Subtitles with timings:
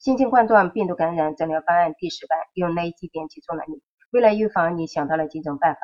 [0.00, 3.82] 新型冠状病毒感染诊疗方案第十版用哪几点击中了你？
[4.10, 5.80] 为了预防，你想到了几种办法？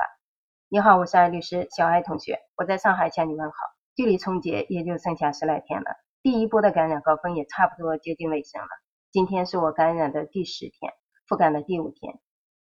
[0.71, 3.57] 你好，我是艾律师小艾同学，我在上海向你问好。
[3.95, 5.91] 距离春节也就剩下十来天了，
[6.23, 8.69] 第一波的感染高峰也差不多接近尾声了。
[9.13, 10.95] 今天是我感染的第十天，
[11.29, 12.19] 复感的第五天。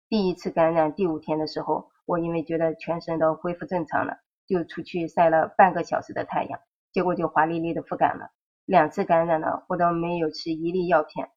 [0.09, 4.17] 第一次感染第五天的时候，我因为觉得全身都恢复正常了，
[4.47, 6.59] 就出去晒了半个小时的太阳，
[6.91, 8.31] 结果就华丽丽的复感了。
[8.65, 11.29] 两次感染呢，我都没有吃一粒药片，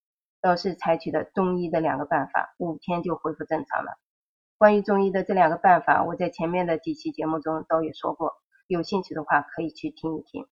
[0.47, 3.99] 都是采取的中医的两个办法，五天就恢复正常了。
[4.57, 8.31] 关于中医的这两个办法，我在前面的几期节目中都有说过，
[8.67, 10.45] 有兴趣的话可以去听一听。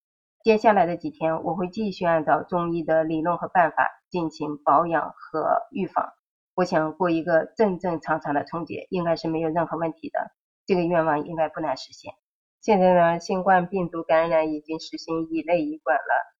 [0.44, 6.12] 接下来的几天，我会继续按照中医的理论和办法进行保养和预防。
[6.56, 10.34] 我想过一个正正常常的春节，应该是没有任何问题的，
[10.66, 12.12] 这个愿望应该不难实现。
[12.60, 16.35] 现在呢，新冠病毒感染已经实行乙类乙管了。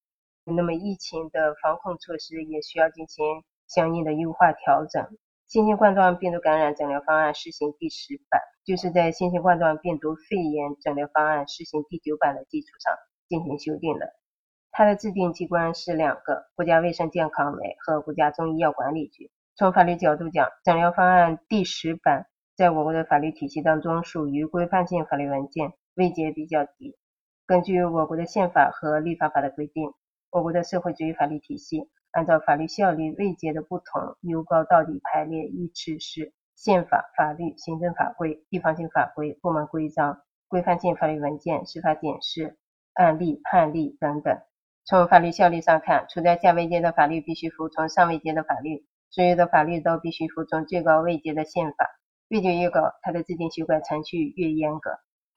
[0.54, 5.18] 那么疫情的防控措施也需要进行相应的优化调整。
[5.48, 12.94] 新型冠状病毒感染诊疗方案试行第十版，就是在新型冠状病毒肺炎诊疗方案试行第九版的基础上
[13.28, 14.06] 进行修订的。
[14.70, 19.30] 它的制定机关是两个：国家卫生健康委和国家中医药管理局。
[19.56, 26.96] 从法律角度讲，诊疗方案第十版在我国的法律体系当中属于规范性法律文件，位阶比较低。
[27.46, 29.92] 根据我国的宪法和立法法的规定。
[30.36, 42.58] 我国的社会主义法律体系按照法律效力位阶的不同，由高到低排列，依次是宪法、法律、行政法规、地方性法规、部门规章、规范性法律文件、司法解释、
[42.92, 44.38] 案例、判例等等。
[44.84, 51.88] 从法律效力上看，处在下位阶的法律必须服从上位阶的法律，所有的法律都必须服从最高位阶的宪法。
[52.28, 54.90] 位阶越高，它的制定修改程序越严格。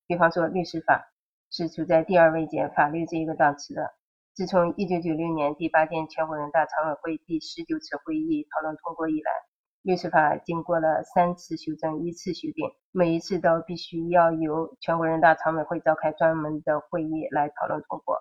[0.08, 1.10] 比方说，律师法
[1.50, 3.94] 是处在第二位阶法律这一个档次的。
[4.40, 9.30] 自从一九九六年第八届全国人大常委会第十九次会议讨论通过以来，
[9.82, 18.16] 律师法经过了三次修正，一次修订，每一次都必须要由全国人大常委会召开专门的会议来讨论通过。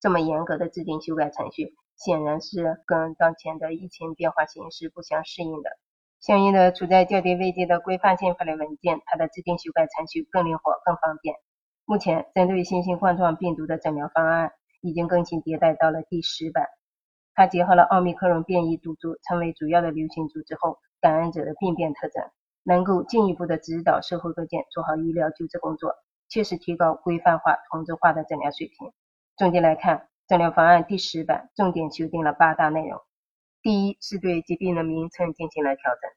[0.00, 5.70] 这么严格的制定修改程序，显然是跟当前的疫情变化形势不相适应的。
[6.18, 11.36] 相应的，处在较低位阶的规范性法律文件，它的制定修改程序更灵活、更方便。
[11.84, 14.50] 目前，针对新型冠状病毒的诊疗方案。
[14.80, 16.66] 已经更新迭代到了第十版，
[17.34, 22.22] 它结合了奥密克戎变异毒株成为主要的流行株之后，感染者的病变特征，
[22.64, 25.94] 能够进一步的指导社会各界做好医疗救治工作，
[26.28, 28.92] 切实提高规范化、同质化的诊疗水平。
[29.36, 33.00] 总结来看，诊疗方案第十版重点修订了八大内容。
[33.62, 36.10] 第一，是对疾病的名称进行了调整。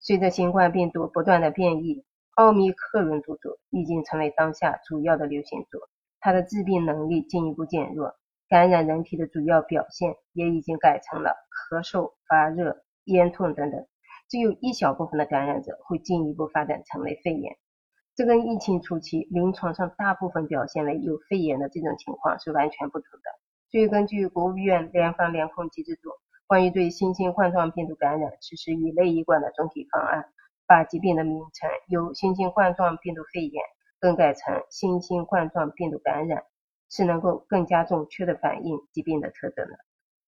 [0.00, 5.78] 随着新冠病毒不断的变异，奥密克戎毒株已经成为当下主要的流行株。
[6.22, 8.14] 它的致病能力进一步减弱，
[8.48, 13.86] 感染人体的主要表现也已经改成了咳嗽、发热、咽痛等等。
[14.28, 17.56] 只有一小部分的感染者会进一步发展成为肺炎，
[18.14, 23.28] 这跟疫情初期临床上大部分表现为有肺炎的这种情况是完全不同的。
[23.72, 26.10] 所以，根据国务院联防联控机制组
[26.46, 30.24] 关于对新型冠状病毒感染实施一类一管的总体方案，
[30.68, 33.62] 把疾病的名称由新型冠状病毒肺炎。
[34.02, 36.42] 更改成新型冠状病毒感染，
[36.90, 39.78] 是能够更加准确的反映疾病的特征的。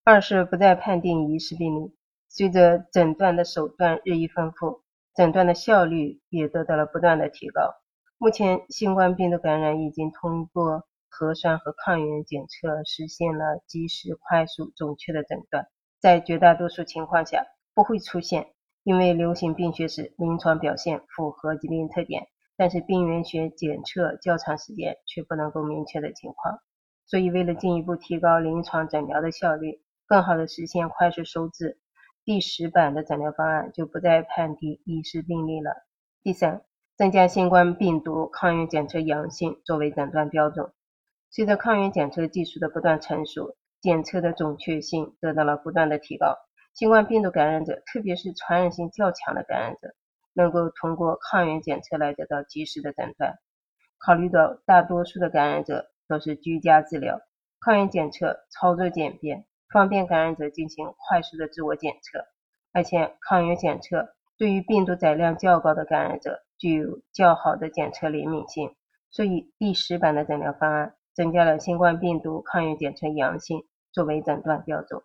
[0.04, 1.92] 二是不再判定疑似病例，
[2.28, 4.84] 随着诊断的手段日益丰富，
[5.16, 7.74] 诊断的效率也得到了不断的提高。
[8.16, 15.66] 目前，新冠病毒感染已经通过核酸和抗原检测实现了及时、快速、准确的诊断，
[16.00, 18.52] 在绝大多数情况下不会出现
[18.84, 22.28] 因为流行病学史临床表现符合疾病特点。
[22.56, 26.58] 但是病原学检测较长时间却不能够明确的情况，
[27.06, 31.78] 所以为了进一步提高临床诊疗的效率，更好的实现快速收治，
[32.24, 35.72] 第十版的诊疗方案就不再判定疑似病例了。
[36.22, 36.62] 第三，
[36.96, 40.72] 增加新冠病毒抗原检测阳性作为诊断标准。
[41.30, 46.36] 随着抗原检测技术的不断成熟，检测的准确性得到了不断的提高，
[46.72, 49.94] 新冠病毒感染者，特别是传染性较强的感染者。
[50.34, 53.38] 能够通过抗原检测来得到及时的诊断。
[53.98, 57.20] 考虑到大多数的感染者都是居家治疗，
[57.60, 62.26] 抗原检测操作简便，方便感染者进行快速的自我检测。
[62.72, 68.74] 而且抗原检测对于病毒载量较高的感染者具有较好的检测灵敏性，
[69.10, 75.00] 所以第十版的诊疗方案增加了新冠病毒抗原检测阳性作为诊断标准。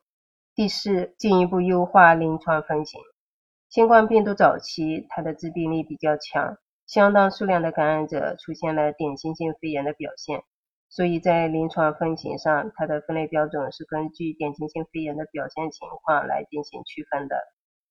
[0.56, 3.00] 第四，进一步优化临床分型。
[3.70, 6.58] 新冠病毒早期，它的致病力比较强，
[6.88, 10.42] 相当数量的感染者出现了典型性肺炎的表现。
[10.90, 17.38] 所以在临床分型上，它的分类标准是根据典型性肺炎的表现情况来进行区分的。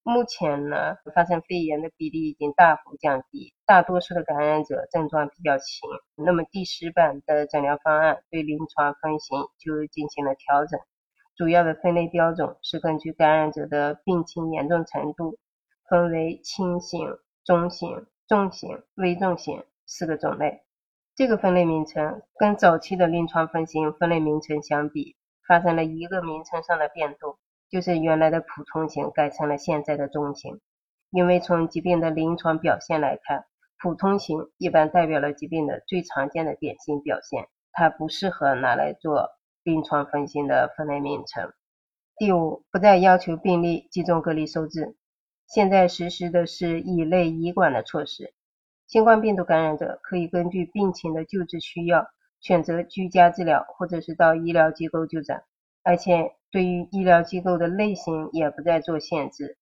[0.02, 5.88] 目前呢，发生肺炎的比例已经大幅降低，大多数的感染者症状比较轻。
[6.16, 10.80] 那么第十版的诊疗方案对临床分型就进行了调整，
[11.36, 15.38] 主要的分类标准是根据感染者的病情严重程度，
[15.88, 20.62] 分为轻型、中型、重型、危重型四个种类。
[21.16, 27.38] 这个分类名称跟早期的临床分型分类名称相比，发生了一个名称上的变动。
[27.70, 30.58] 就是原来的普通型改成了现在的中型，
[31.10, 33.44] 因为从疾病的临床表现来看，
[33.82, 39.28] 普通型一般代表了疾病的最常见的典型表现，它不适合拿来做
[39.64, 41.52] 临床分型的分类名称。
[42.16, 44.96] 第五，不再要求病例集中隔离收治，
[45.48, 48.34] 现在实施的是乙类医管的措施，
[48.86, 52.06] 新冠病毒感染者可以根据病情的救治需要，
[52.38, 55.40] 选择居家治疗或者是到医疗机构就诊。
[55.82, 59.56] 而且对于医疗机构的类型也不再做限制，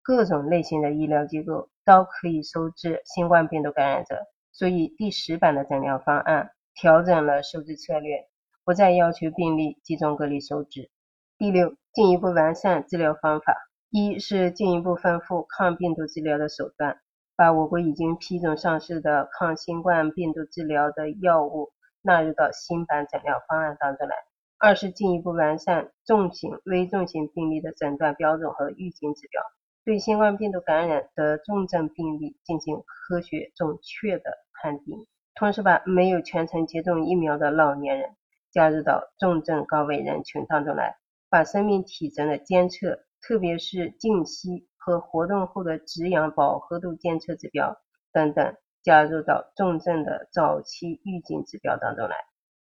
[0.00, 4.16] 各种类型的医疗机构都可以收治新冠病毒感染者。
[4.52, 8.28] 所以第十版的诊疗方案调整了收治策略，
[8.64, 10.88] 不再要求病例集中隔离收治。
[11.36, 13.56] 第六，进一步完善治疗方法。
[13.94, 16.96] 一是进一步丰富抗病毒治疗的手段，
[17.36, 24.14] 把我国已经批准上市的抗新冠病毒治疗的药物纳入到新版诊疗方案当中来。
[24.58, 29.42] 二是进一步完善重型、危重型病例的诊断标准和预警指标，
[29.84, 35.06] 对新冠病毒感染的重症病例进行科学准确的判定。
[35.34, 38.08] 同时，把没有全程接种疫苗的老年人
[38.50, 40.96] 加入到重症高危人群当中来，
[41.28, 47.80] 把生命体征的监测，特别是静息和活动后的止氧饱和度监测指标
[48.12, 52.16] 等等，加入到重症的早期预警指标当中来。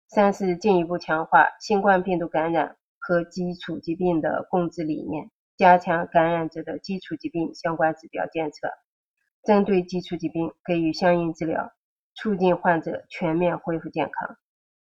[0.08, 8.68] 三是进一步强化新冠病毒感染和基础疾病的共治理念，加强感染者的基础疾病相关指标监测，
[9.44, 11.72] 针对基础疾病给予相应治疗，
[12.14, 14.38] 促进患者全面恢复健康。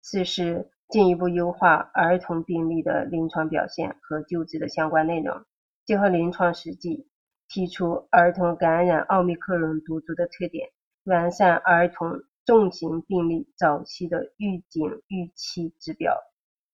[0.02, 5.44] 四是进一步优化儿童病例的临床表现和救治的相关内容，
[5.90, 7.08] 结合临床实际，
[7.48, 10.68] 提出儿童感染奥密克戎毒株的特点，
[11.02, 12.22] 完善儿童。
[12.44, 16.16] 重型病例早期的预警预期指标，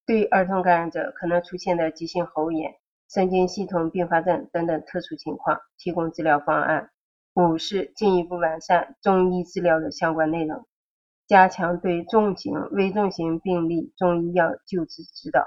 [0.05, 2.75] 对儿童感染者可能出现的急性喉炎、
[3.09, 6.91] 神经系统并发症等等特殊情况提供治疗方案。
[7.33, 10.67] 五是进一步完善中医治疗的相关内容，
[11.27, 15.43] 加强对重型、危重型病例中医药救治指导，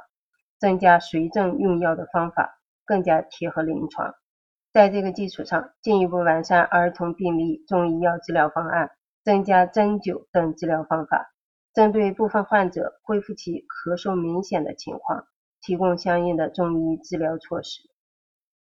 [0.58, 2.59] 增加随症用药的方法，
[2.90, 4.12] 更加贴合临床。
[4.72, 8.90] 在这个基础上，进一步完善儿童病例中医药治疗方案。
[9.22, 11.30] 增加针灸等治疗方法，
[11.74, 15.26] 针对部分患者恢复期咳嗽明显的情况，
[15.60, 17.82] 提供相应的中医治疗措施。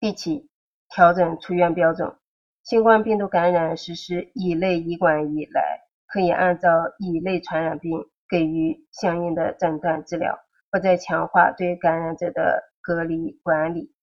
[0.01, 0.49] 第七，
[0.89, 2.13] 调整出院标准。
[2.61, 7.97] 新冠病毒感染实施乙类医管以来，可以按照乙类传染病
[8.27, 10.37] 给予相应的诊断治疗，
[10.69, 13.93] 不再强化对感染者的隔离管理。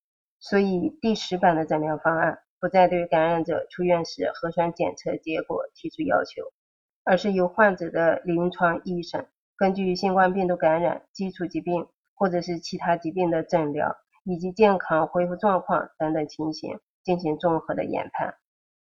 [0.48, 2.38] 所以第十版的诊疗方案。
[2.58, 6.42] 不再对感染者出院时核酸检测结果提出要求，
[7.04, 9.26] 而是由患者的临床医生
[9.58, 13.94] 根据新冠病毒感染、基础疾病或者是其他疾病的诊疗
[14.24, 18.34] 以及健康恢复状况等等情形进行综合的研判。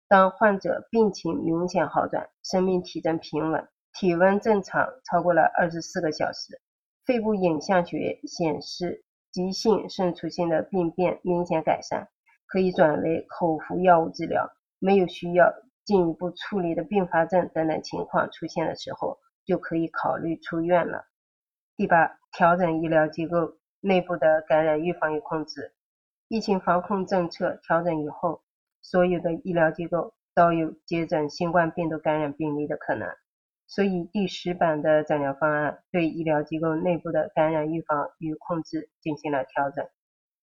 [0.08, 6.60] 当患者病情明显好转、生命体征平稳、体温正常超过了二十四个小时，
[7.06, 12.08] 肺部影像学显示急性肾出性的病变明显改善。
[12.46, 15.52] 可以转为口服药物治疗，没有需要
[15.84, 21.04] 进一步处理的并发症等等情况出现的时候，就可以考虑出院了。
[21.76, 25.72] 第八，调整医疗机构内部的感染预防与控制。
[26.26, 28.42] 疫情防控政策调整以后，
[28.82, 33.08] 所有的医疗机构都有接诊新冠病毒感染病例的可能，
[33.70, 39.86] 所以第十版的诊疗方案对医疗机构内部的感染预防与控制进行了调整。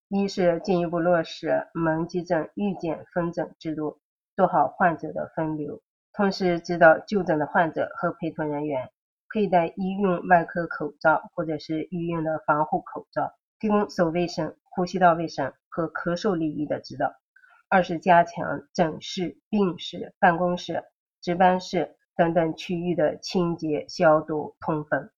[0.07, 4.00] 一是进一步落实门急诊预检分诊制度，
[4.34, 5.81] 做好患者的分流，
[6.13, 8.89] 同时指导就诊的患者和陪同人员
[9.29, 17.13] 佩戴医用外科口罩或者是医用的防护口罩，提供手卫生、呼吸道卫生和咳嗽礼仪的指导。
[17.67, 20.86] 二是加强诊室、病室、办公室、
[21.22, 25.09] 值班室等等区域的清洁、消毒、通风。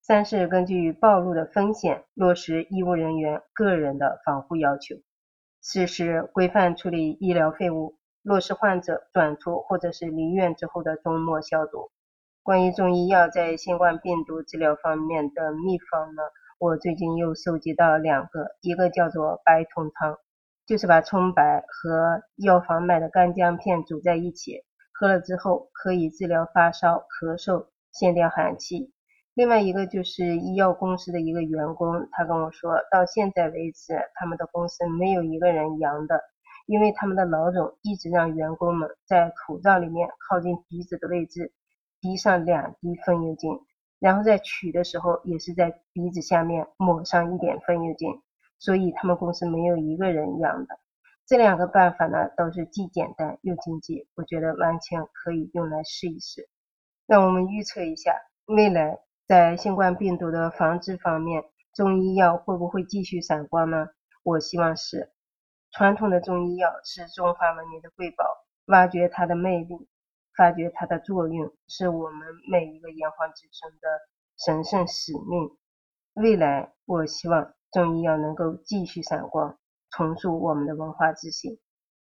[0.00, 4.94] 三是根据暴露的风险落实医务人员个人的防护要求。
[5.60, 11.90] 四是规范处理医疗废物，落实患者转出或者是离院之后的终末消毒。
[12.42, 16.22] 关于中医药在新冠病毒治疗方面的秘方呢，
[16.58, 20.18] 我最近又收集到两个，一个叫做白通汤，
[20.66, 24.62] 就是把葱白和药房买的干姜片煮在一起，
[25.04, 28.90] 喝了之后可以治疗发烧、咳嗽、限掉寒气。
[29.34, 36.18] 另外一个就是医药公司的一个员工，他跟我说，到现在为止，他们的公司没有一个人阳的，
[36.64, 41.52] 因为他们的老总一直让员工们在口罩里面靠近鼻子的位置。
[42.00, 43.60] 滴上两滴风油精，
[43.98, 48.08] 然后在取的时候也是在鼻子下面抹上一点风油精，
[48.58, 50.78] 所以他们公司没有一个人阳的。
[51.26, 56.48] 这两个办法呢，都是既简单又经济，我觉得完全可以用来试一试。
[57.06, 58.14] 让我们预测一下，
[58.46, 63.88] 未来在新冠病毒的防治方面，中医药会不会继续闪光呢？
[64.22, 65.12] 我希望是。
[65.70, 68.24] 传统的中医药是中华文明的瑰宝，
[68.66, 69.88] 挖掘它的魅力。
[70.36, 73.88] 发掘它的作用，是我们每一个炎黄子孙的
[74.36, 75.56] 神圣使命。
[76.14, 79.56] 未来，我希望中医药能够继续闪光，
[79.96, 81.58] 重塑我们的文化自信。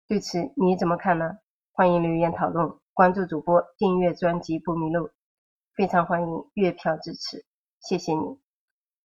[0.08, 1.38] 对此你怎么看呢？
[1.74, 5.10] 欢迎留言讨论，关注主播，订阅专辑不迷路。
[5.76, 7.46] 非常欢迎月票支持，
[7.80, 8.43] 谢谢你。